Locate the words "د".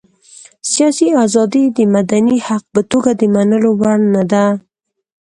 1.77-1.79, 3.19-3.21